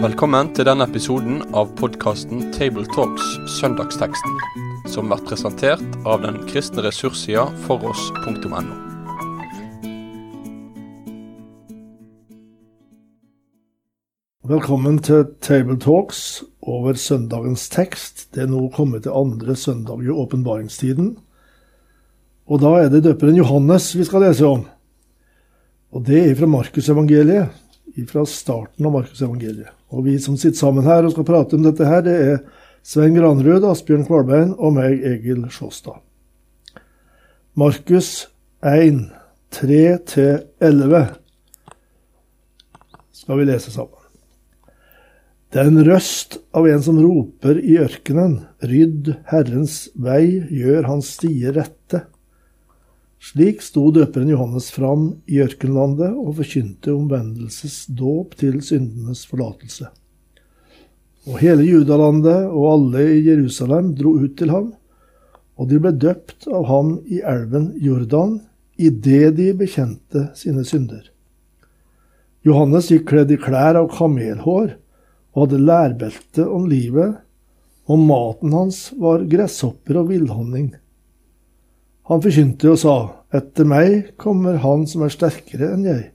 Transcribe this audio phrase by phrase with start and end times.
[0.00, 3.26] Velkommen til denne episoden av podkasten Tabletalks
[3.58, 4.36] Søndagsteksten,
[4.88, 8.60] som blir presentert av den kristne ressurssida foross.no.
[14.50, 18.30] Velkommen til Table Talks over søndagens tekst.
[18.34, 21.12] Det er nå kommet til andre søndag i åpenbaringstiden.
[22.50, 24.64] Og da er det døperen Johannes vi skal lese om.
[25.94, 27.54] Og det er fra Markusevangeliet.
[28.10, 29.70] Fra starten av Markusevangeliet.
[29.90, 32.36] Og vi som sitter sammen her og skal prate om dette her, det er
[32.86, 35.98] Svein Granrud, Asbjørn Kvalbein og meg, Egil Sjåstad.
[37.58, 38.28] Markus
[38.66, 39.02] 1,
[39.52, 41.02] 3-11
[43.20, 43.98] skal vi lese sammen.
[45.50, 51.10] Det er en røst av en som roper i ørkenen, rydd Herrens vei, gjør hans
[51.18, 52.04] stier rette.
[53.20, 59.90] Slik sto døperen Johannes fram i ørkenlandet og forkynte omvendelsesdåp til syndenes forlatelse.
[61.28, 64.72] Og hele Judalandet og alle i Jerusalem dro ut til ham,
[65.60, 68.38] og de ble døpt av ham i elven Jordan
[68.80, 71.04] idet de bekjente sine synder.
[72.40, 74.78] Johannes gikk kledd i klær av kamelhår
[75.34, 77.18] og hadde lærbelte om livet,
[77.84, 80.70] og maten hans var gresshopper og villhonning.
[82.10, 82.96] Han forkynte og sa,
[83.30, 86.08] Etter meg kommer Han som er sterkere enn jeg.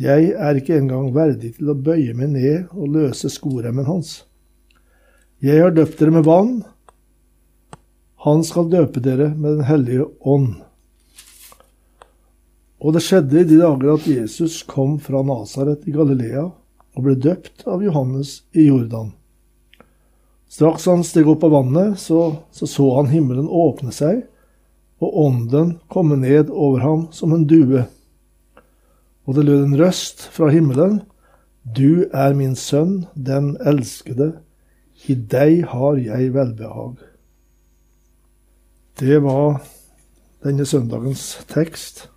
[0.00, 4.22] Jeg er ikke engang verdig til å bøye meg ned og løse skoremmen hans.
[5.44, 6.54] Jeg har døpt dere med vann.
[8.24, 10.54] Han skal døpe dere med Den hellige ånd.
[12.80, 17.18] Og det skjedde i de dager at Jesus kom fra Nasaret i Galilea og ble
[17.20, 19.12] døpt av Johannes i Jordan.
[20.48, 24.24] Straks han steg opp av vannet, så, så, så han himmelen åpne seg,
[25.00, 27.86] og ånden komme ned over ham som en due.
[29.24, 31.02] Og det lød en røst fra himmelen,
[31.76, 34.40] Du er min sønn, den elskede,
[35.06, 36.96] i deg har jeg velbehag.
[39.00, 39.60] Det var
[40.42, 42.08] denne søndagens tekst.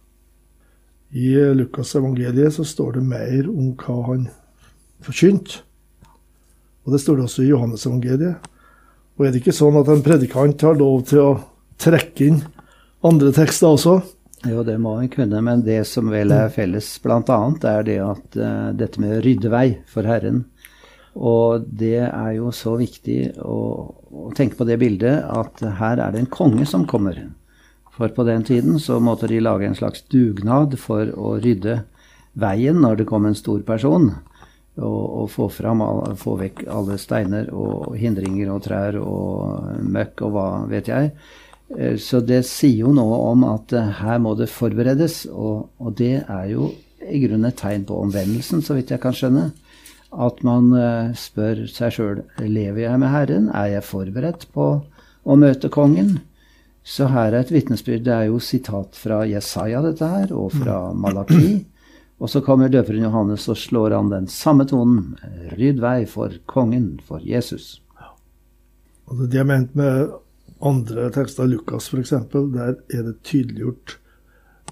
[1.12, 4.26] I Lukas evangeliet så står det mer om hva han
[5.04, 5.60] forkynte.
[6.84, 8.50] Og det står det også i Johannes-evangeliet.
[9.20, 11.32] Og er det ikke sånn at en predikant har lov til å
[11.80, 12.42] trekke inn
[13.04, 13.98] andre tekster også?
[14.44, 17.20] Jo, det må en kunne, men det som vel er felles bl.a.,
[17.70, 20.44] er det at uh, dette med ryddevei for Herren.
[21.14, 23.60] Og det er jo så viktig å,
[23.94, 27.22] å, tenke på det bildet at her er det en konge som kommer.
[27.94, 31.84] For på den tiden så måtte de lage en slags dugnad for å rydde
[32.34, 34.10] veien når det kom en stor person
[34.82, 35.84] og, og få, fram,
[36.18, 41.14] få vekk alle steiner og hindringer og trær og møkk og hva vet jeg.
[41.78, 45.96] Eh, så det sier jo noe om at eh, her må det forberedes, og, og
[46.00, 46.72] det er jo
[47.04, 49.50] i grunnen et tegn på omvendelsen, så vidt jeg kan skjønne.
[50.14, 54.70] At man eh, spør seg sjøl lever jeg med Herren, er jeg forberedt på
[55.24, 56.20] å møte kongen?
[56.84, 58.04] Så her er et vitnesbyrd.
[58.04, 61.62] Det er jo sitat fra Jesaja, dette her, og fra Malaki.
[62.24, 65.14] Og så kommer døperen Johannes og slår an den samme tonen.
[65.58, 67.82] Rydd vei for kongen, for Jesus.
[69.08, 70.12] Og det er ment med
[70.66, 73.98] andre tekster, Lukas f.eks., der er det tydeliggjort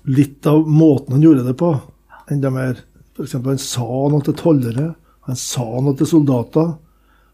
[0.09, 1.73] litt av måten han gjorde det på.
[2.31, 2.79] Enda mer.
[3.15, 3.35] F.eks.
[3.37, 4.87] han sa noe til tollere,
[5.27, 6.73] han sa noe til soldater.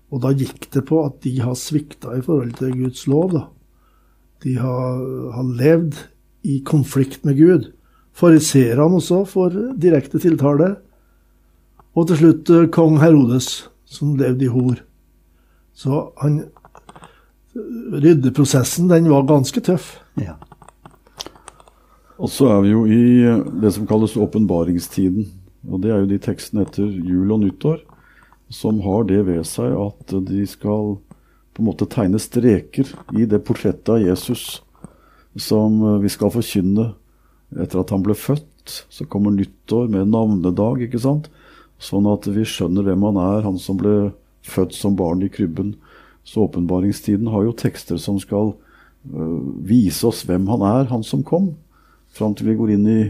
[0.07, 3.34] Og da gikk det på at de har svikta i forhold til Guds lov.
[3.35, 3.44] da.
[4.44, 5.01] De har,
[5.35, 5.97] har levd
[6.47, 7.72] i konflikt med Gud.
[8.17, 10.78] Fariseerne også får direkte tiltale.
[11.97, 14.79] Og til slutt eh, kong Herodes, som levde i hor.
[15.78, 16.46] Så han
[18.03, 19.97] Ryddeprosessen, den var ganske tøff.
[20.22, 20.38] Ja.
[22.18, 25.28] Og så er vi jo i eh, det som kalles åpenbaringstiden.
[25.67, 27.81] Og det er jo de tekstene etter jul og nyttår
[28.53, 30.96] som har det ved seg at de skal
[31.57, 34.62] på en måte tegne streker i det portrettet av Jesus
[35.38, 36.91] som eh, vi skal forkynne
[37.57, 41.29] etter at han ble født, så kommer nyttår med navnedag, ikke sant?
[41.79, 44.11] Sånn at vi skjønner hvem han er, han som ble
[44.47, 45.76] født som barn i krybben.
[46.28, 51.24] Så åpenbaringstiden har jo tekster som skal uh, vise oss hvem han er, han som
[51.24, 51.53] kom.
[52.12, 53.02] Fram til vi går inn i,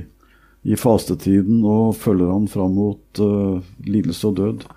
[0.70, 4.68] i fastetiden og følger han fram mot uh, lidelse og død.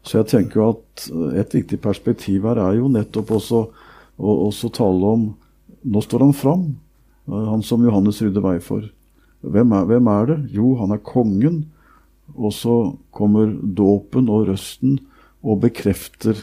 [0.00, 1.10] Så jeg tenker jo at
[1.42, 3.66] et viktig perspektiv her er jo nettopp også
[4.20, 5.30] å tale om
[5.80, 6.64] Nå står han fram,
[7.24, 8.82] han som Johannes rydder vei for.
[9.40, 10.36] Hvem er, hvem er, det?
[10.52, 11.62] Jo, han er kongen.
[12.36, 12.74] Og så
[13.16, 14.98] kommer dåpen og røsten
[15.40, 16.36] og bekrefter,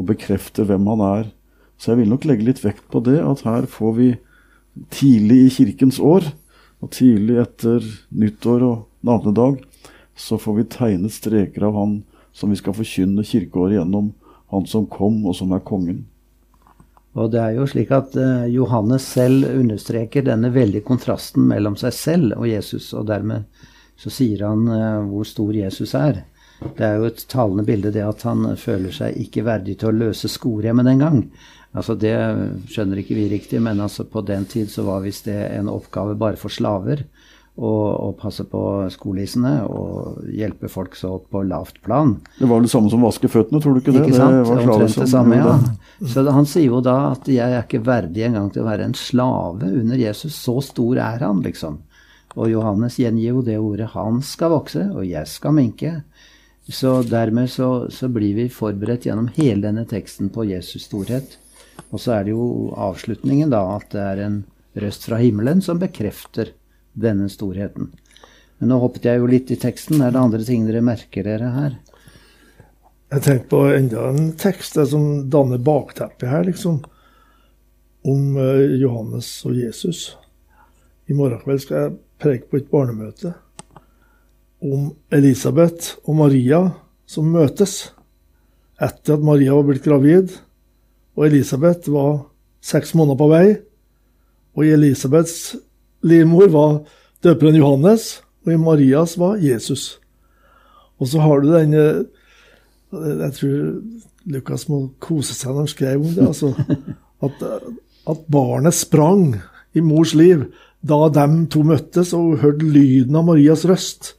[0.00, 1.30] og bekrefter hvem han er.
[1.76, 4.10] Så jeg vil nok legge litt vekt på det, at her får vi
[4.92, 6.28] tidlig i kirkens år
[6.80, 9.58] Og tidlig etter nyttår og navnedag
[10.16, 11.92] så får vi tegnet streker av han
[12.32, 14.14] som vi skal forkynne kirkeåret gjennom,
[14.48, 16.06] han som kom, og som er kongen.
[17.18, 21.96] Og det er jo slik at uh, Johannes selv understreker denne veldige kontrasten mellom seg
[21.96, 23.48] selv og Jesus, og dermed
[24.00, 26.22] så sier han uh, hvor stor Jesus er.
[26.60, 29.98] Det er jo et talende bilde det at han føler seg ikke verdig til å
[30.06, 31.24] løse skoremmen engang.
[31.70, 32.14] Altså Det
[32.72, 36.18] skjønner ikke vi riktig, men altså på den tid så var visst det en oppgave
[36.18, 37.04] bare for slaver
[37.60, 38.60] å passe på
[38.94, 42.14] skolissene og hjelpe folk så på lavt plan.
[42.38, 44.04] Det var det samme som vaske føttene, tror du ikke det?
[44.06, 44.38] Ikke sant?
[44.38, 45.58] Det Omtrent det samme, ja.
[46.08, 48.96] Så han sier jo da at jeg er ikke verdig engang til å være en
[48.96, 50.38] slave under Jesus.
[50.40, 51.82] Så stor er han, liksom.
[52.38, 56.02] Og Johannes gjengir jo det ordet 'han skal vokse, og jeg skal minke'.
[56.68, 61.38] Så dermed så, så, blir vi forberedt gjennom hele denne teksten på Jesus' storhet.
[61.90, 64.42] Og så er det jo avslutningen, da, at det er en
[64.80, 66.52] røst fra himmelen som bekrefter
[66.92, 67.90] denne storheten.
[68.58, 70.02] Men nå hoppet jeg jo litt i teksten.
[70.04, 71.78] Er det andre ting dere merker dere her?
[73.10, 76.82] Jeg tenker på enda en tekst som danner bakteppet her, liksom.
[78.06, 80.12] Om eh, Johannes og Jesus.
[81.10, 83.32] I morgen kveld skal jeg preke på et barnemøte
[84.60, 86.60] om Elisabeth og Maria
[87.08, 87.90] som møtes
[88.80, 90.32] etter at Maria var blitt gravid,
[91.16, 92.22] og Elisabeth var
[92.64, 93.46] seks måneder på vei.
[94.56, 95.56] Og i Elisabeths
[96.06, 96.78] livmor var
[97.24, 99.98] døperen Johannes, og i Marias var Jesus.
[101.00, 102.00] Og så har du den eh,
[102.92, 103.58] Jeg tror
[104.32, 106.26] Lukas må kose seg når han skrev om det.
[106.26, 106.54] altså
[107.26, 107.44] at,
[108.08, 109.36] at barnet sprang
[109.76, 110.48] i mors liv
[110.80, 114.14] da de to møttes og hørte lyden av Marias røst.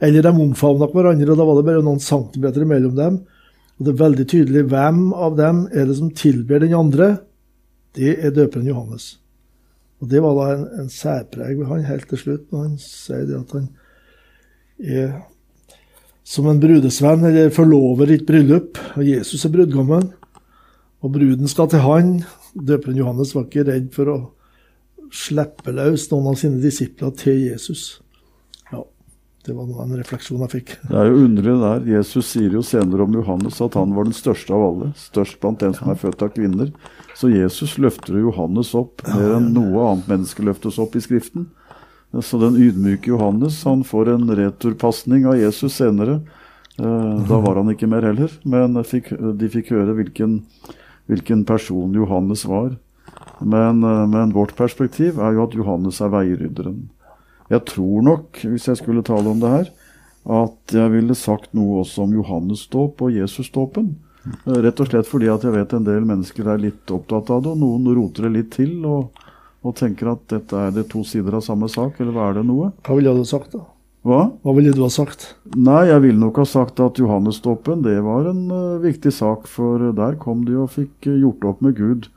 [0.00, 3.22] Eller de omfavna hverandre, og da var det bare noen centimeter mellom dem.
[3.78, 7.16] Og det er veldig tydelig hvem av dem er det som tilber den andre.
[7.98, 9.16] Det er døperen Johannes.
[9.98, 13.26] Og det var da en, en særpreg ved han helt til slutt, når han sier
[13.26, 13.68] det at han
[14.78, 15.12] er
[16.28, 18.78] som en brudesvenn eller forlover i et bryllup.
[18.98, 20.10] Og Jesus er brudgommen,
[21.02, 22.18] og bruden skal til han.
[22.54, 24.18] Døperen Johannes var ikke redd for å
[25.14, 28.00] slippe løs noen av sine disipler til Jesus.
[29.48, 30.72] Det var en refleksjon jeg fikk.
[30.90, 31.86] Det er jo underlig der.
[31.96, 34.90] Jesus sier jo senere om Johannes at han var den største av alle.
[35.00, 36.72] Størst blant den som er født av kvinner.
[37.16, 41.48] Så Jesus løfter Johannes opp mer enn noe annet menneske løftes opp i Skriften.
[42.24, 46.20] Så den ydmyke Johannes han får en returpasning av Jesus senere.
[46.78, 50.42] Eh, da var han ikke mer heller, men de fikk høre hvilken,
[51.10, 52.76] hvilken person Johannes var.
[53.40, 56.88] Men, eh, men, vårt perspektiv er jo at Johannes er veirydderen.
[57.48, 59.70] Jeg tror nok, hvis jeg skulle tale om det her,
[60.28, 63.94] at jeg ville sagt noe også om Johannes dåp og Jesus-dåpen.
[64.28, 67.46] Eh, rett og slett fordi at jeg vet en del mennesker er litt opptatt av
[67.46, 69.24] det, og noen roter det litt til og,
[69.64, 72.46] og tenker at dette er det to sider av samme sak, eller hva er det
[72.50, 72.72] noe?
[72.84, 73.64] Hva ville du ha sagt, da?
[74.06, 74.20] Hva?
[74.44, 75.32] Hva ville du ha sagt?
[75.56, 79.90] Nei, jeg ville nok ha sagt at Johannesdåpen det var en uh, viktig sak, for
[79.96, 82.08] der kom de og fikk uh, gjort opp med Gud,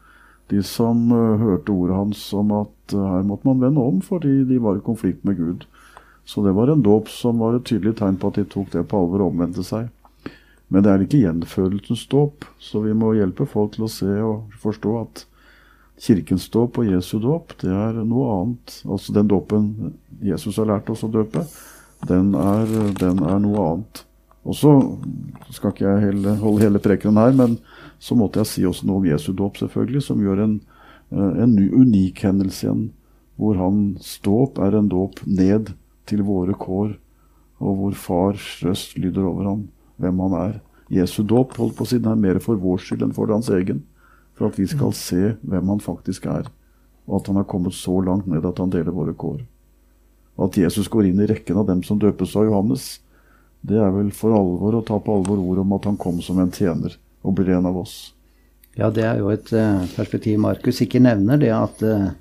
[0.53, 4.59] de som uh, hørte ordet hans om at her måtte man vende om fordi de
[4.59, 5.65] var i konflikt med Gud.
[6.25, 8.85] Så det var en dåp som var et tydelig tegn på at de tok det
[8.89, 9.89] på alvor og omvendte seg.
[10.71, 14.53] Men det er ikke gjenfødelsens dåp, så vi må hjelpe folk til å se og
[14.61, 15.25] forstå at
[16.01, 18.77] kirkens dåp og Jesu dåp, det er noe annet.
[18.87, 19.91] Altså den dåpen
[20.23, 21.43] Jesus har lært oss å døpe,
[22.07, 24.05] den er, den er noe annet.
[24.41, 24.71] Og så
[25.53, 27.59] skal ikke jeg holde hele prekenen her, men
[28.01, 30.55] så måtte jeg si også noe om Jesu dåp, selvfølgelig, som gjør en,
[31.11, 32.89] en unik hendelse igjen.
[33.39, 35.73] Hvor hans dåp er en dåp ned
[36.09, 36.95] til våre kår,
[37.61, 39.63] og hvor fars røst lyder over ham
[40.01, 40.59] hvem han er.
[40.91, 43.83] Jesu dåp holdt på siden er mer for vår skyld enn for hans egen.
[44.35, 46.49] For at vi skal se hvem han faktisk er,
[47.07, 49.43] og at han har kommet så langt ned at han deler våre kår.
[50.41, 52.99] At Jesus går inn i rekken av dem som døpes av Johannes,
[53.61, 56.39] det er vel for alvor å ta på alvor ordet om at han kom som
[56.41, 58.15] en tjener og blir en av oss.
[58.79, 62.11] Ja, det er jo et uh, perspektiv Markus ikke nevner, det at uh,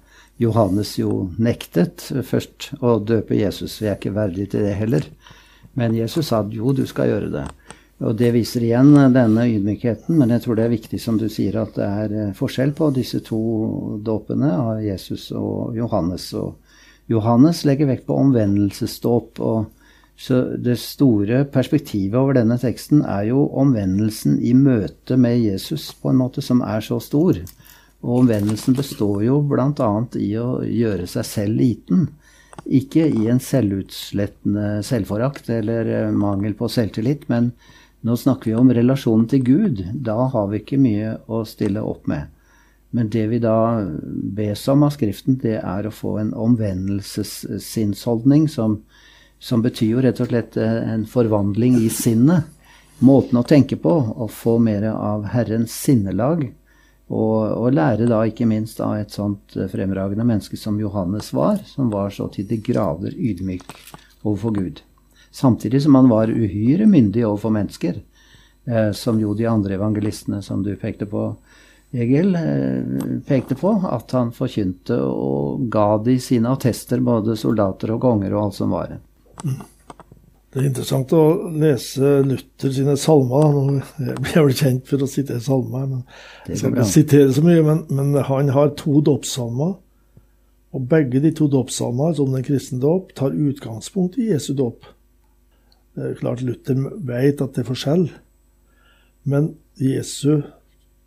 [0.41, 3.77] Johannes jo nektet først å døpe Jesus.
[3.83, 5.07] Vi er ikke verdige til det heller.
[5.79, 7.47] Men Jesus sa jo, du skal gjøre det.
[8.01, 11.59] Og Det viser igjen denne ydmykheten, men jeg tror det er viktig som du sier,
[11.61, 13.41] at det er eh, forskjell på disse to
[14.01, 16.31] dåpene av Jesus og Johannes.
[16.41, 16.57] Og
[17.13, 19.43] Johannes legger vekt på omvendelsesdåp.
[19.45, 19.69] og
[20.21, 26.13] så Det store perspektivet over denne teksten er jo omvendelsen i møte med Jesus, på
[26.13, 27.39] en måte som er så stor.
[28.05, 29.91] Og omvendelsen består jo bl.a.
[30.21, 32.11] i å gjøre seg selv liten.
[32.69, 37.55] Ikke i en selvutslettende selvforakt eller eh, mangel på selvtillit, men
[38.05, 39.85] nå snakker vi om relasjonen til Gud.
[40.05, 42.29] Da har vi ikke mye å stille opp med.
[42.93, 43.87] Men det vi da
[44.37, 48.83] bes om av Skriften, det er å få en omvendelsessinnsholdning som,
[49.41, 52.49] som betyr jo rett og slett eh, en forvandling i sinnet.
[53.01, 56.45] Måten å tenke på, å få mer av Herrens sinnelag.
[57.11, 61.59] Og, og, lære da ikke minst av et sånt eh, fremragende menneske som Johannes var,
[61.67, 63.73] som var så til de grader ydmyk
[64.23, 64.85] overfor Gud.
[65.35, 67.99] Samtidig som han var uhyre myndig overfor mennesker,
[68.69, 71.33] eh, som jo de andre evangelistene som du pekte på,
[71.91, 73.73] Egil, eh, pekte på.
[73.91, 78.77] At han forkynte og ga de sine attester, både soldater og konger og alt som
[78.77, 78.99] var.
[79.41, 83.83] Det er interessant å lese Luther sine salmer.
[84.03, 86.01] Jeg blir kjent for å sitere salmer, men
[86.49, 87.63] jeg skal ikke sitere så mye.
[87.67, 89.77] Men, men han har to dåpssalmer.
[90.71, 94.87] Og begge de to dåpssalmene, som den kristne dåp, tar utgangspunkt i Jesu dåp.
[95.95, 98.05] Det er klart Luther vet at det er forskjell,
[99.31, 100.43] men Jesu,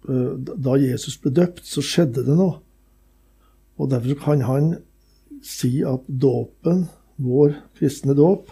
[0.10, 2.60] eh, da Jesus ble døpt, så skjedde det noe.
[3.80, 4.74] Og Derfor kan han
[5.44, 6.88] si at dåpen,
[7.24, 8.48] vår kristne dåp,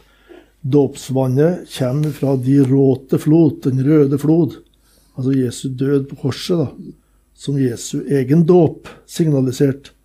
[0.62, 4.60] dåpsvannet kommer fra de råte flot, den røde flod.
[5.16, 6.68] Altså Jesu død på korset, da,
[7.36, 9.96] som Jesu egen dåp signaliserte.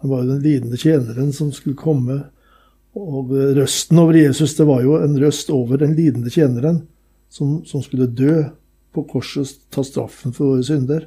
[0.00, 2.22] Han var jo den lidende tjeneren som skulle komme
[2.96, 6.82] og røsten over Jesus det var jo en røst over den lidende tjeneren
[7.30, 8.42] som, som skulle dø
[8.90, 11.04] på korset, ta straffen for våre synder.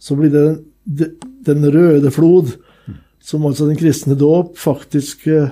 [0.00, 0.44] Så blir det
[0.84, 2.54] den, den røde flod,
[3.20, 5.50] som altså den kristne dåp faktisk eh,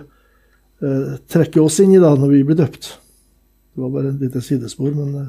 [0.82, 2.92] eh, trekker oss inn i da når vi blir døpt.
[3.75, 5.28] Det var bare et lite sidespor, men eh,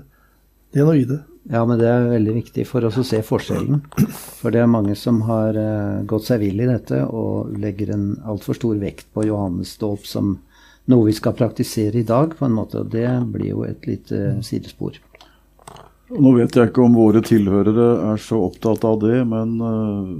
[0.73, 1.19] det er noe i det.
[1.49, 3.79] Ja, men det er veldig viktig for oss å se forskjellen.
[4.37, 8.05] For det er mange som har uh, gått seg vill i dette og legger en
[8.29, 10.35] altfor stor vekt på Johannes dåp som
[10.89, 12.83] noe vi skal praktisere i dag, på en måte.
[12.83, 14.99] Og det blir jo et lite sidespor.
[16.09, 20.13] Nå vet jeg ikke om våre tilhørere er så opptatt av det, men uh,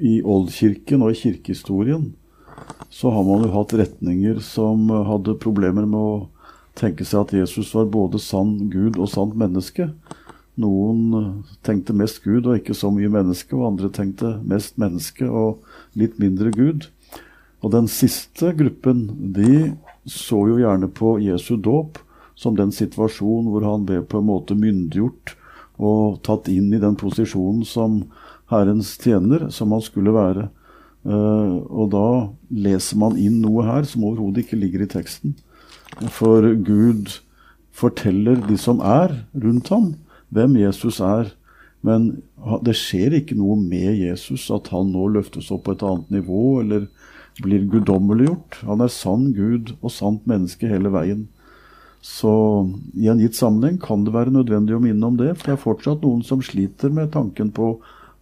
[0.00, 2.10] i oldkirken og i kirkehistorien
[2.90, 6.14] så har man jo hatt retninger som hadde problemer med å
[6.78, 9.90] tenke seg at Jesus var både sann Gud og sant menneske.
[10.60, 15.28] Noen eh, tenkte mest Gud og ikke så mye menneske, og andre tenkte mest menneske
[15.28, 15.62] og
[15.98, 16.88] litt mindre Gud.
[17.60, 19.74] Og den siste gruppen, de
[20.08, 22.00] så jo gjerne på Jesu dåp
[22.38, 25.34] som den situasjonen hvor han ble på en måte myndiggjort
[25.80, 28.02] og tatt inn i den posisjonen som
[28.50, 30.48] Herrens tjener, som han skulle være.
[31.00, 32.08] Uh, og da
[32.52, 35.34] leser man inn noe her som overhodet ikke ligger i teksten.
[36.12, 37.20] For Gud
[37.72, 39.94] forteller de som er rundt ham,
[40.30, 41.32] hvem Jesus er.
[41.80, 42.20] Men
[42.66, 46.60] det skjer ikke noe med Jesus, at han nå løftes opp på et annet nivå
[46.60, 46.88] eller
[47.40, 48.60] blir guddommeliggjort.
[48.68, 51.28] Han er sann Gud og sant menneske hele veien.
[52.04, 52.32] Så
[52.96, 55.34] i en gitt sammenheng kan det være nødvendig å minne om det.
[55.36, 57.74] For det er fortsatt noen som sliter med tanken på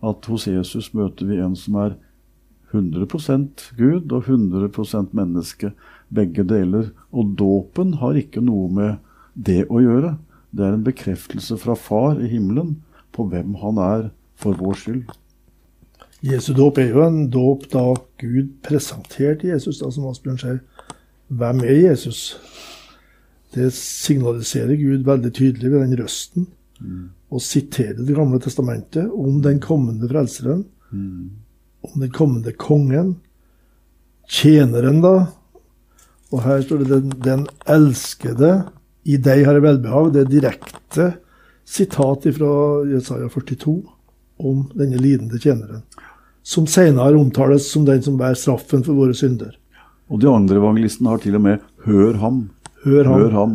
[0.07, 1.97] at hos Jesus møter vi en som er
[2.73, 5.73] 100% Gud og 100% menneske
[6.15, 6.91] begge deler.
[7.13, 8.99] Og dåpen har ikke noe med
[9.35, 10.17] det å gjøre.
[10.51, 12.79] Det er en bekreftelse fra Far i himmelen
[13.15, 15.09] på hvem han er for vår skyld.
[16.25, 17.85] Jesu dåp er jo en dåp da
[18.19, 20.63] Gud presenterte Jesus, da, som Asbjørn sier.
[21.29, 22.23] Hvem er Jesus?
[23.55, 26.49] Det signaliserer Gud veldig tydelig ved den røsten.
[26.81, 27.11] Mm.
[27.31, 30.65] Og siterer Det gamle testamentet om den kommende frelseren.
[30.91, 31.31] Mm.
[31.83, 33.17] Om den kommende kongen.
[34.29, 35.15] Tjeneren, da,
[36.29, 38.69] og her står det den, 'den elskede,
[39.05, 40.13] i deg har jeg velbehag'.
[40.13, 41.07] Det er direkte
[41.65, 42.51] sitat fra
[42.89, 43.83] Jesaja 42
[44.39, 45.83] om denne lidende tjeneren.
[46.43, 49.57] Som senere omtales som den som bærer straffen for våre synder.
[50.09, 52.49] Og de andre evangelistene har til og med 'hør ham'.
[52.85, 53.21] Hør ham.
[53.21, 53.55] Hør ham.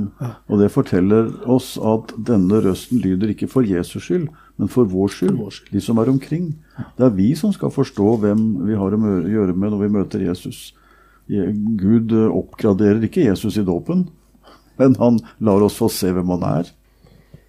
[0.51, 4.27] Og det forteller oss at denne røsten lyder ikke for Jesus skyld,
[4.60, 5.38] men for vår skyld.
[5.39, 5.72] Vår skyld.
[5.75, 6.53] De som er omkring.
[6.98, 10.27] Det er vi som skal forstå hvem vi har å gjøre med når vi møter
[10.27, 10.74] Jesus.
[11.27, 14.10] Gud oppgraderer ikke Jesus i dåpen,
[14.80, 16.74] men han lar oss få se hvem han er.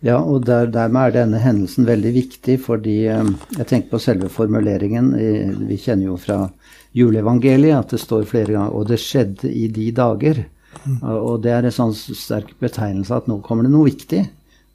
[0.05, 4.29] Ja, og der, dermed er denne hendelsen veldig viktig, fordi eh, jeg tenker på selve
[4.29, 5.15] formuleringen.
[5.65, 6.43] Vi kjenner jo fra
[6.95, 10.45] juleevangeliet at det står flere ganger 'og det skjedde i de dager'.
[11.03, 14.23] Og det er en sånn sterk betegnelse at nå kommer det noe viktig.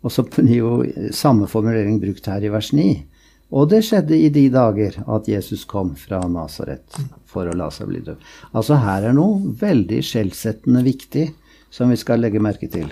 [0.05, 0.73] Og så blir jo
[1.15, 2.87] samme formulering brukt her i vers 9.
[3.49, 7.89] Og det skjedde i de dager at Jesus kom fra Nasaret for å la seg
[7.89, 8.23] bli døpt.
[8.53, 11.25] Altså her er noe veldig skjellsettende viktig
[11.73, 12.91] som vi skal legge merke til.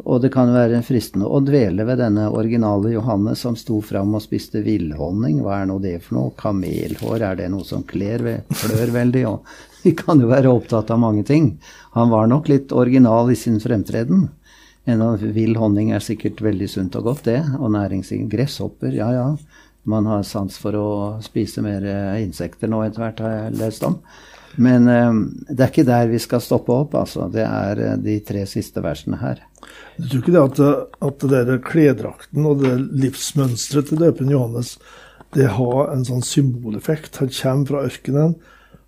[0.00, 4.22] Og det kan være fristende å dvele ved denne originale Johannes som sto fram og
[4.24, 5.42] spiste villhonning.
[5.44, 6.32] Hva er nå det for noe?
[6.38, 9.24] Kamelhår, er det noe som kler, klør veldig?
[9.28, 11.52] Og vi kan jo være opptatt av mange ting.
[11.92, 14.30] Han var nok litt original i sin fremtreden.
[14.88, 15.04] En
[15.36, 17.38] vill honning er sikkert veldig sunt og godt, det.
[17.60, 18.30] Og næringsrikt.
[18.32, 19.28] Gresshopper, ja ja.
[19.84, 20.90] Man har sans for å
[21.22, 21.84] spise mer
[22.22, 24.00] insekter nå etter hvert, har jeg lest om.
[24.56, 25.12] Men eh,
[25.48, 27.28] det er ikke der vi skal stoppe opp, altså.
[27.32, 29.40] Det er eh, de tre siste versene her.
[29.96, 30.60] Du tror ikke det at,
[31.08, 34.76] at det der kledrakten og det livsmønsteret til døperen Johannes
[35.32, 37.16] det har en sånn symboleffekt?
[37.22, 38.34] Han kommer fra ørkenen.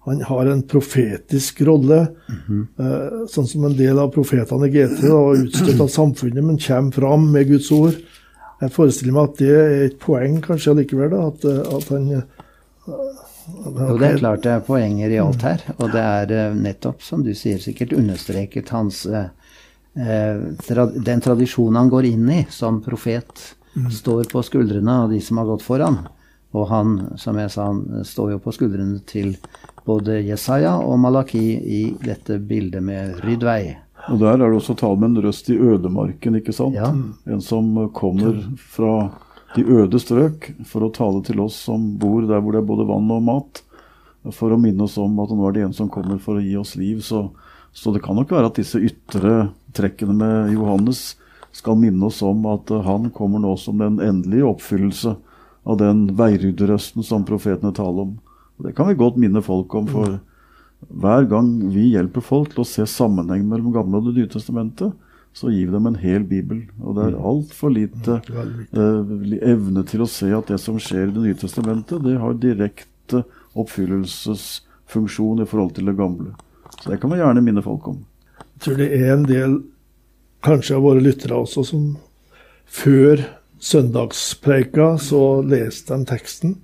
[0.05, 2.09] Han har en profetisk rolle.
[2.29, 3.27] Mm -hmm.
[3.29, 6.93] sånn som en del av profetene i GT og var utstøtt av samfunnet, men kommer
[6.93, 7.95] fram med Guds ord.
[8.61, 12.23] Jeg forestiller meg at det er et poeng kanskje allikevel, at, at han
[13.47, 15.65] jo, det er klart det er poenger i alt her.
[15.79, 19.29] Og det er eh, nettopp, som du sier, sikkert understreket hans eh,
[20.65, 23.91] tra Den tradisjonen han går inn i som profet, mm.
[23.95, 26.03] står på skuldrene av de som har gått foran.
[26.55, 29.35] Og han, som jeg sa, han står jo på skuldrene til
[29.85, 33.63] både Jesaja og Malaki i dette bildet med rydd vei.
[34.13, 36.77] Og der er det også tale med en røst i ødemarken, ikke sant?
[36.77, 36.91] Ja.
[37.27, 38.95] En som kommer fra
[39.55, 42.87] de øde strøk for å tale til oss som bor der hvor det er både
[42.89, 43.63] vann og mat.
[44.33, 46.57] For å minne oss om at nå er det en som kommer for å gi
[46.59, 47.03] oss liv.
[47.05, 47.29] Så,
[47.73, 51.13] så det kan nok være at disse ytre trekkene med Johannes
[51.55, 55.15] skal minne oss om at han kommer nå som den endelige oppfyllelse
[55.65, 58.17] av den veirydderøsten som profetene taler om.
[58.59, 60.19] Og det kan vi godt minne folk om, for
[60.91, 64.93] hver gang vi hjelper folk til å se sammenheng mellom Gamle og Det nye testamentet,
[65.35, 66.63] så gir vi dem en hel bibel.
[66.81, 67.25] Og det er mm.
[67.31, 72.05] altfor lite uh, evne til å se at det som skjer i Det nye testamentet,
[72.07, 73.25] det har direkte
[73.59, 76.37] oppfyllelsesfunksjon i forhold til det gamle.
[76.79, 78.03] Så det kan vi gjerne minne folk om.
[78.39, 79.59] Jeg tror det er en del,
[80.47, 81.91] kanskje av våre lyttere også, som
[82.71, 83.27] før
[83.65, 86.59] søndagspreika så leste de teksten,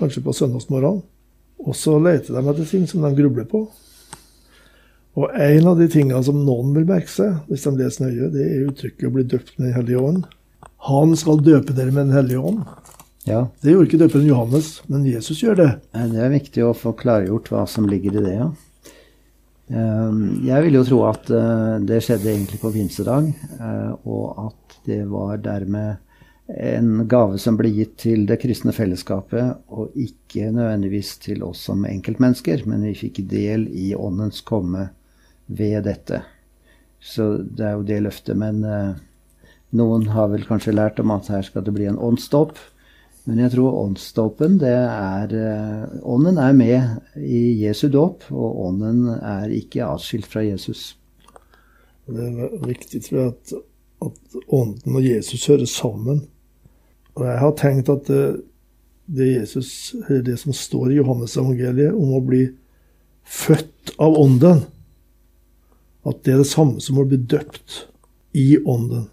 [0.00, 1.04] kanskje på søndagsmorgenen.
[1.66, 3.64] Og så leter de etter ting som de grubler på.
[5.16, 8.44] Og en av de tingene som noen vil merke seg, hvis de leser nøye, det
[8.44, 10.26] er uttrykket å bli døpt med Den hellige ånd.
[10.90, 12.66] Han skal døpe dere med Den hellige ånd.
[13.26, 13.46] Ja.
[13.62, 15.70] Det gjorde ikke døperen Johannes, men Jesus gjør det.
[15.96, 18.50] Det er viktig å få klargjort hva som ligger i det, ja.
[19.66, 24.76] Ehm, jeg vil jo tro at eh, det skjedde egentlig på pinsedag, eh, og at
[24.86, 26.04] det var dermed
[26.46, 31.82] en gave som ble gitt til det kristne fellesskapet, og ikke nødvendigvis til oss som
[31.88, 34.90] enkeltmennesker, men vi fikk del i Åndens komme
[35.46, 36.22] ved dette.
[37.00, 38.38] Så det er jo det løftet.
[38.38, 38.96] Men eh,
[39.76, 42.56] noen har vel kanskje lært om at her skal det bli en åndsdåp.
[43.26, 49.08] Men jeg tror åndsdåpen, det er eh, Ånden er med i Jesu dåp, og ånden
[49.16, 50.92] er ikke atskilt fra Jesus.
[52.06, 53.56] Det er viktig, tror jeg, at,
[54.06, 56.22] at ånden og Jesus hører sammen.
[57.16, 58.22] Og jeg har tenkt at det,
[59.10, 62.44] det, Jesus, det som står i Johannes-evangeliet om å bli
[63.26, 64.62] født av ånden,
[66.06, 67.86] at det er det samme som å bli døpt
[68.36, 69.08] i ånden.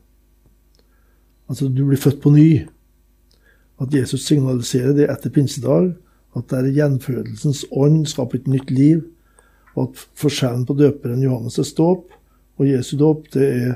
[1.49, 2.49] Altså, du blir født på ny.
[3.81, 5.93] At Jesus signaliserer det etter pinsedag,
[6.33, 9.03] at det er gjenfødelsens ånd skaper et nytt liv,
[9.73, 12.13] og at forskjellen på døperen Johannes' dåp
[12.61, 13.71] og Jesu dåp, det er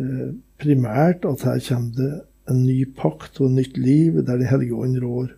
[0.00, 0.28] eh,
[0.60, 2.12] primært at her kommer det
[2.50, 5.32] en ny pakt og et nytt liv der Den hellige ånd rår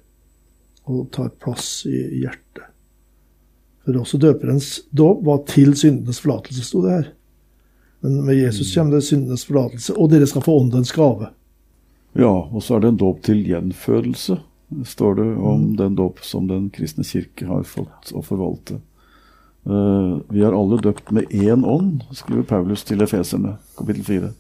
[0.91, 2.72] og tar plass i hjertet.
[3.83, 7.11] For også døperens dåp var til syndenes forlatelse, sto det her.
[8.03, 8.75] Men med Jesus mm.
[8.75, 11.33] kommer det syndenes forlatelse, og dere skal få åndens gave.
[12.19, 14.39] Ja, og så er det en dåp til gjenfødelse,
[14.89, 15.77] står det om mm.
[15.81, 18.79] den dåp som Den kristne kirke har fått å forvalte.
[19.63, 24.31] Uh, vi er alle døpt med én ånd, skriver Paulus til Efeserne, kapittel 4.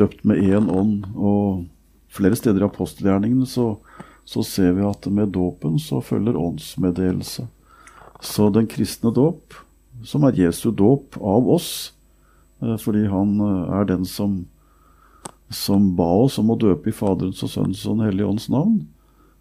[0.00, 1.08] Døpt med én ånd.
[1.16, 1.64] Og
[2.12, 3.74] flere steder i apostelgjerningene så,
[4.28, 7.48] så ser vi at med dåpen så følger åndsmeddelelse.
[8.20, 9.54] Så den kristne dåp,
[10.04, 11.92] som er Jesu dåp av oss,
[12.62, 14.40] eh, fordi han eh, er den som,
[15.50, 18.80] som ba oss om å døpe i Faderens og Sønnens og Den hellige ånds navn,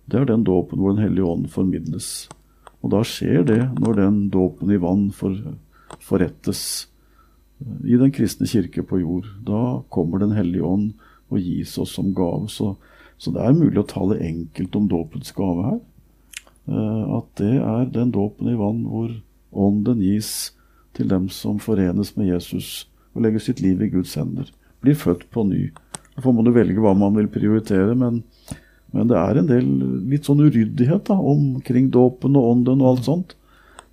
[0.07, 2.29] det er den dåpen hvor Den hellige ånd formidles.
[2.85, 5.33] Og da skjer det når den dåpen i vann for,
[5.99, 6.61] forrettes
[7.59, 9.25] eh, i Den kristne kirke på jord.
[9.41, 10.93] Da kommer Den hellige ånd
[11.27, 12.45] og gis oss som gave.
[12.53, 12.75] Så,
[13.17, 15.79] så det er mulig å tale enkelt om dåpens gave her.
[16.67, 19.11] Eh, at det er den dåpen i vann hvor
[19.55, 20.51] ånden gis
[20.97, 24.49] til dem som forenes med Jesus og legger sitt liv i Guds hender.
[24.83, 25.69] Blir født på ny.
[26.17, 28.23] Derfor må du velge hva man vil prioritere, men,
[28.93, 29.67] men det er en del
[30.09, 33.35] litt sånn uryddighet da, omkring dåpen og ånden og alt sånt.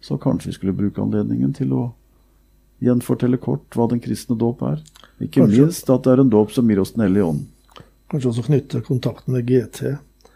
[0.04, 1.82] Så kanskje vi skulle bruke anledningen til å
[2.84, 4.80] gjenfortelle kort hva den kristne dåp er.
[5.22, 7.44] Ikke kanskje, minst at det er en dåp som gir oss Den hellige ånd.
[8.12, 9.94] Kanskje også knytte kontakten med GT.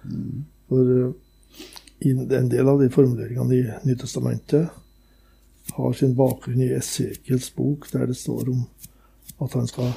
[0.08, 0.44] Mm.
[0.70, 1.10] For eh,
[2.00, 4.68] en del av de formuleringene i Nytestamentet
[5.74, 8.62] har sin bakgrunn i Esekiels bok, der det står om
[9.42, 9.92] at han skal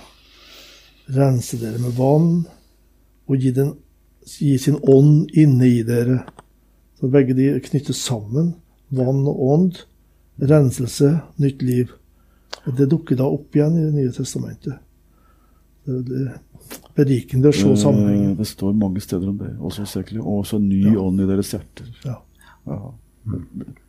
[1.12, 2.34] rense dere med vann
[3.28, 3.76] og gi den
[4.26, 6.22] gi sin ånd inne i dere.
[7.00, 8.54] Så begge de knyttes sammen.
[8.90, 9.82] Vann og ånd.
[10.42, 11.92] Renselse, nytt liv.
[12.66, 14.78] Og Det dukker da opp igjen i Det nye testamentet.
[15.86, 16.26] Det det
[16.98, 18.36] berikende å se Eh, sammenhengen.
[18.38, 19.54] Det står mange steder om det.
[19.60, 20.20] Også sikkert.
[20.24, 21.90] Og også ny ånd i deres hjerter.
[22.06, 22.20] Ja.
[22.68, 22.94] Ja.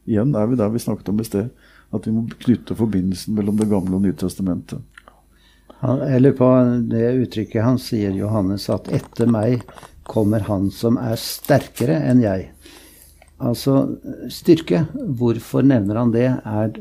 [0.07, 1.51] Igjen er vi der vi snakket om i sted.
[1.93, 4.81] At vi må knytte forbindelsen mellom Det gamle og Nye testamentet.
[5.83, 6.51] Han, jeg lurer på
[6.93, 9.65] det uttrykket han sier, Johannes, at etter meg
[10.07, 12.53] kommer han som er sterkere enn jeg.
[13.43, 13.97] Altså
[14.31, 14.85] styrke.
[14.95, 16.29] Hvorfor nevner han det?
[16.47, 16.77] Er,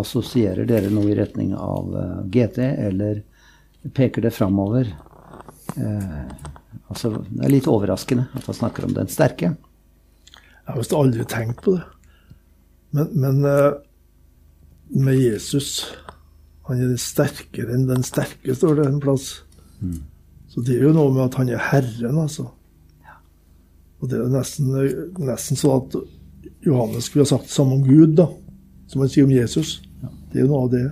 [0.00, 3.20] assosierer dere noe i retning av eh, GT, eller
[3.96, 4.88] peker det framover?
[5.76, 6.22] Eh,
[6.88, 9.54] altså, det er litt overraskende at han snakker om den sterke.
[10.32, 11.84] Jeg har visst aldri tenkt på det.
[12.96, 13.72] Men, men eh,
[14.96, 15.90] med Jesus
[16.68, 19.42] Han er sterkere enn den sterke, står det en plass.
[20.52, 22.50] Så det er jo noe med at han er Herren, altså.
[23.98, 24.74] Og det er nesten,
[25.24, 25.96] nesten sånn at
[26.66, 28.28] Johannes skulle ha sagt det samme om Gud, da.
[28.88, 29.78] Som han sier om Jesus.
[30.28, 30.84] Det er jo noe av det.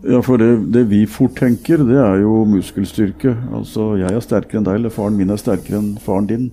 [0.00, 3.34] Ja, for det, det vi fort tenker, det er jo muskelstyrke.
[3.52, 6.46] Altså, jeg er sterkere enn deg, eller faren min er sterkere enn faren din.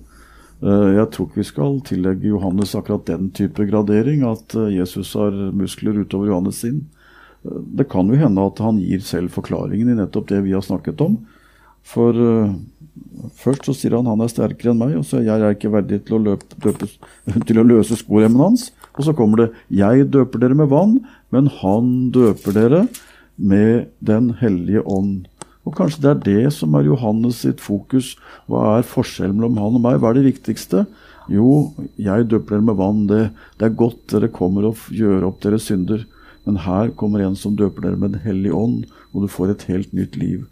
[0.60, 5.14] Eh, Jeg tror ikke vi skal tillegge Johannes akkurat den type gradering, at eh, Jesus
[5.16, 6.82] har muskler utover Johannes sin.
[7.46, 10.66] Eh, Det kan jo hende at han gir selv forklaringen i nettopp det vi har
[10.66, 11.16] snakket om.
[11.88, 12.12] For
[13.38, 16.02] først så sier han han er sterkere enn meg, og så er jeg ikke verdig
[16.04, 16.88] til å, løpe, døpe,
[17.48, 18.68] til å løse skoremmen hans.
[18.98, 20.98] Og så kommer det 'Jeg døper dere med vann,
[21.32, 22.88] men han døper dere
[23.38, 25.26] med Den hellige ånd'.
[25.66, 28.16] Og kanskje det er det som er Johannes sitt fokus.
[28.48, 29.98] Hva er forskjellen mellom han og meg?
[30.00, 30.86] Hva er det viktigste?
[31.28, 33.06] Jo, jeg døper dere med vann.
[33.06, 36.06] Det, det er godt dere kommer og gjør opp deres synder.
[36.46, 39.66] Men her kommer en som døper dere med Den hellige ånd, og du får et
[39.68, 40.46] helt nytt liv.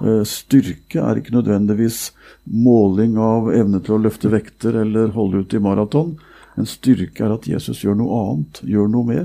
[0.00, 2.12] Eh, Styrke er ikke nødvendigvis
[2.46, 6.14] måling av evne til å løfte vekter eller holde ut i maraton.
[6.54, 9.24] Men styrke er at Jesus gjør noe annet, gjør noe mer.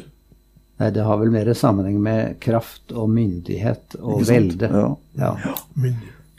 [0.80, 4.70] Nei, det har vel mer sammenheng med kraft og myndighet og velde.
[4.72, 4.88] Ja.
[5.20, 5.34] Ja.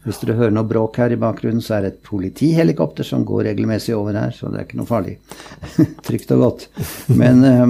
[0.00, 3.50] Hvis dere hører noe bråk her i bakgrunnen, så er det et politihelikopter som går
[3.50, 5.18] regelmessig over her, så det er ikke noe farlig.
[6.07, 6.64] Trygt og godt.
[7.12, 7.66] Men eh,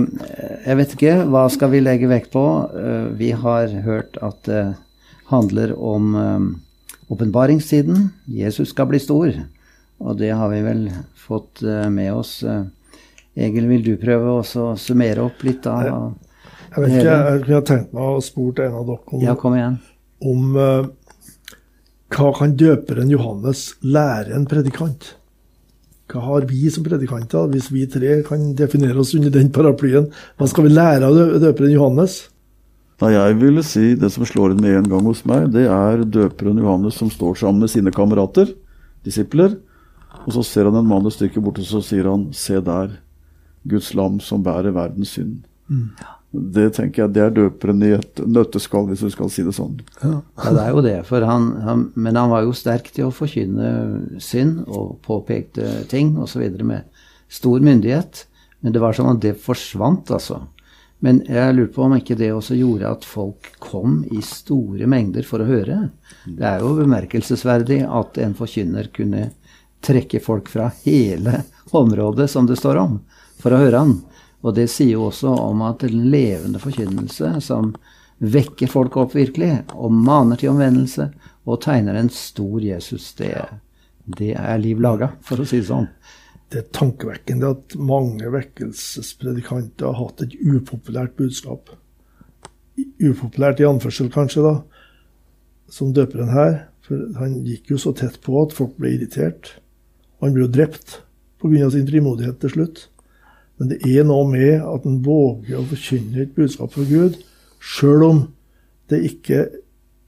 [0.68, 2.44] jeg vet ikke, hva skal vi legge vekt på?
[2.70, 4.62] Eh, vi har hørt at det
[5.33, 6.48] handler om eh,
[7.11, 8.12] åpenbaringstiden.
[8.30, 9.35] Jesus skal bli stor,
[9.98, 10.87] og det har vi vel
[11.18, 12.38] fått med oss.
[13.35, 16.14] Egil, vil du prøve å summere opp litt av
[16.70, 19.56] Jeg vet ikke, jeg kunne tenkt meg å spurt en av dere om, Ja, kom
[19.59, 19.78] igjen.
[20.22, 20.87] om uh,
[22.14, 25.14] hva kan døperen Johannes lære en predikant?
[26.11, 30.09] Hva har vi som predikanter, hvis vi tre kan definere oss under den paraplyen?
[30.38, 32.24] Hva skal vi lære av døperen Johannes?
[33.00, 36.02] Nei, jeg ville si det som slår inn med en gang hos meg, det er
[36.04, 38.50] døperen Johannes som står sammen med sine kamerater,
[39.06, 39.54] disipler,
[40.26, 42.98] og så ser han en mann et stykke borte, så sier han, se der,
[43.70, 45.38] Guds lam som bærer verdens synd.
[46.30, 49.80] Det tenker jeg, det er døperen i et nøtteskall, hvis du skal si det sånn.
[49.98, 50.96] Ja, det er jo det.
[51.08, 56.14] For han, han, men han var jo sterk til å forkynne synd og påpekte ting
[56.22, 56.44] osv.
[56.62, 56.86] med
[57.30, 58.24] stor myndighet.
[58.62, 60.44] Men det var sånn at det forsvant, altså.
[61.00, 65.24] Men jeg lurer på om ikke det også gjorde at folk kom i store mengder
[65.26, 65.78] for å høre.
[66.28, 69.30] Det er jo bemerkelsesverdig at en forkynner kunne
[69.80, 71.40] trekke folk fra hele
[71.72, 72.98] området som det står om,
[73.40, 73.94] for å høre han.
[74.40, 77.74] Og det sier jo også om at en levende forkynnelse som
[78.20, 81.09] vekker folk opp virkelig, og maner til omvendelse,
[81.48, 83.33] og tegner en stor Jesus, det,
[84.18, 85.88] det er liv laga, for å si det sånn.
[86.50, 91.70] Det er tankevekkende at mange vekkelsespredikanter har hatt et upopulært budskap.
[92.98, 94.57] Upopulært i anførsel, kanskje, da,
[95.70, 96.57] som døperen her.
[96.85, 99.55] For han gikk jo så tett på at folk ble irritert.
[100.24, 100.98] Han ble jo drept
[101.40, 101.70] pga.
[101.70, 102.88] sin frimodighet til slutt.
[103.60, 107.18] Men det er noe med at en våger å forkynne et budskap for Gud,
[107.60, 108.20] sjøl om
[108.88, 109.42] det ikke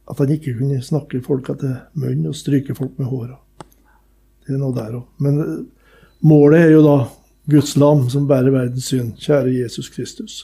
[0.08, 3.36] at han ikke kunne snakke folk etter munnen og stryke folk med håra.
[4.42, 5.04] Det er noe der òg.
[5.22, 5.58] Men eh,
[6.26, 6.96] målet er jo da
[7.52, 9.14] Guds lam som bærer verdens synd.
[9.20, 10.40] Kjære Jesus Kristus.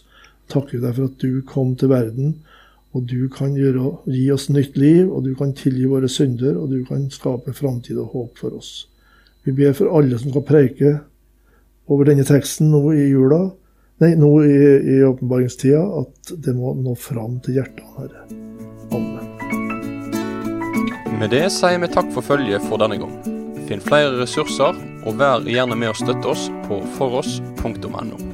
[0.53, 2.37] Takker deg for at du kom til verden,
[2.97, 6.73] og du kan gjøre, gi oss nytt liv, og du kan tilgi våre synder, og
[6.73, 8.89] du kan skape framtid og håp for oss.
[9.45, 10.95] Vi ber for alle som skal preike
[11.89, 13.41] over denne teksten nå i jula,
[14.03, 14.59] nei, nå i,
[14.97, 18.25] i åpenbaringstida, at det må nå fram til hjertene, Herre.
[18.95, 19.27] Amen.
[21.19, 23.15] Med det sier vi takk for følget for denne gang.
[23.69, 28.28] Finn flere ressurser, og vær gjerne med å støtte oss på foross.no.